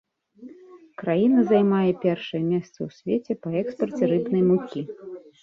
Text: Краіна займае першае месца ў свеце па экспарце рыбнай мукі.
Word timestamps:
Краіна 1.01 1.43
займае 1.51 1.91
першае 2.05 2.41
месца 2.53 2.73
ў 2.73 2.89
свеце 2.97 3.33
па 3.45 3.49
экспарце 3.61 4.03
рыбнай 4.15 4.43
мукі. 4.49 4.81